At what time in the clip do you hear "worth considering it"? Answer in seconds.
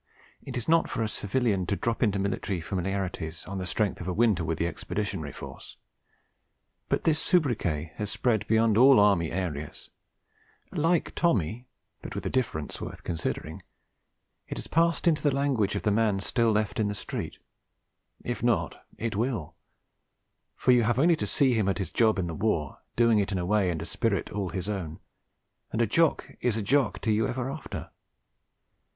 12.81-14.57